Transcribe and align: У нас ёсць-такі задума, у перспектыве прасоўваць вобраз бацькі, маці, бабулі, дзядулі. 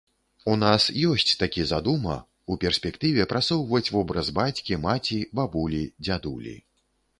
У 0.51 0.53
нас 0.61 0.85
ёсць-такі 1.09 1.65
задума, 1.71 2.15
у 2.55 2.57
перспектыве 2.63 3.27
прасоўваць 3.35 3.83
вобраз 3.99 4.33
бацькі, 4.41 4.81
маці, 4.89 5.23
бабулі, 5.41 5.85
дзядулі. 6.09 6.59